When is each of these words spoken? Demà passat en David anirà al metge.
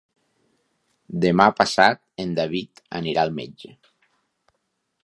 Demà 1.25 1.47
passat 1.59 2.01
en 2.25 2.33
David 2.41 2.83
anirà 3.03 3.29
al 3.29 3.37
metge. 3.43 3.73